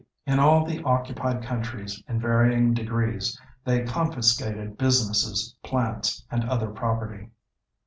[0.25, 7.29] In all the occupied countries, in varying degrees, they confiscated businesses, plants, and other property.